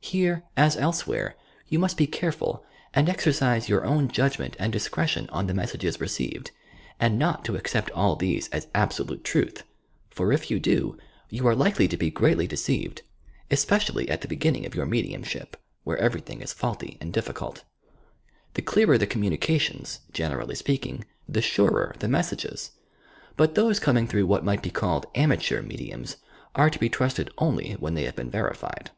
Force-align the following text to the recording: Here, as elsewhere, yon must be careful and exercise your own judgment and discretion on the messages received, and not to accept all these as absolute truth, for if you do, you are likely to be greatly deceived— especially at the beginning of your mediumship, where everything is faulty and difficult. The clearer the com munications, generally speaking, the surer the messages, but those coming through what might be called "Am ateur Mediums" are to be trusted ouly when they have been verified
Here, 0.00 0.44
as 0.56 0.76
elsewhere, 0.76 1.34
yon 1.66 1.80
must 1.82 1.96
be 1.98 2.06
careful 2.06 2.64
and 2.94 3.08
exercise 3.10 3.68
your 3.68 3.84
own 3.84 4.08
judgment 4.08 4.56
and 4.58 4.72
discretion 4.72 5.28
on 5.30 5.48
the 5.48 5.52
messages 5.52 6.00
received, 6.00 6.50
and 6.98 7.18
not 7.18 7.44
to 7.44 7.56
accept 7.56 7.90
all 7.90 8.16
these 8.16 8.48
as 8.48 8.68
absolute 8.74 9.22
truth, 9.24 9.64
for 10.08 10.32
if 10.32 10.50
you 10.50 10.60
do, 10.60 10.96
you 11.28 11.46
are 11.46 11.54
likely 11.54 11.88
to 11.88 11.96
be 11.96 12.08
greatly 12.10 12.46
deceived— 12.46 13.02
especially 13.50 14.08
at 14.08 14.20
the 14.22 14.28
beginning 14.28 14.64
of 14.64 14.74
your 14.74 14.86
mediumship, 14.86 15.58
where 15.82 15.98
everything 15.98 16.40
is 16.42 16.54
faulty 16.54 16.96
and 17.02 17.12
difficult. 17.12 17.64
The 18.54 18.62
clearer 18.62 18.96
the 18.96 19.06
com 19.06 19.22
munications, 19.24 19.98
generally 20.12 20.54
speaking, 20.54 21.04
the 21.28 21.42
surer 21.42 21.94
the 21.98 22.08
messages, 22.08 22.70
but 23.36 23.56
those 23.56 23.80
coming 23.80 24.06
through 24.06 24.26
what 24.28 24.44
might 24.44 24.62
be 24.62 24.70
called 24.70 25.06
"Am 25.16 25.32
ateur 25.32 25.60
Mediums" 25.60 26.16
are 26.54 26.70
to 26.70 26.78
be 26.78 26.88
trusted 26.88 27.30
ouly 27.36 27.78
when 27.78 27.92
they 27.94 28.04
have 28.04 28.16
been 28.16 28.30
verified 28.30 28.92